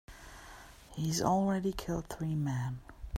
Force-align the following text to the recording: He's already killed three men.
He's 0.95 1.21
already 1.21 1.73
killed 1.73 2.07
three 2.07 2.33
men. 2.33 2.79